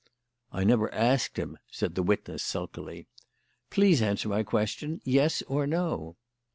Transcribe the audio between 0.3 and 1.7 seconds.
"I never asked him,"